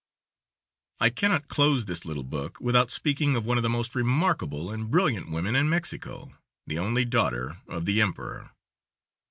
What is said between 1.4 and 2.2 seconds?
close this